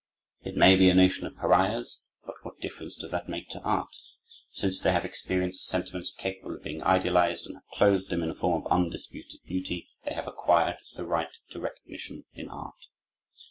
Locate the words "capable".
6.09-6.55